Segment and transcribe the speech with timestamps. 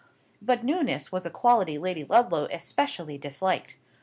[0.41, 3.77] But newness was a quality Lady Ludlow especially disliked.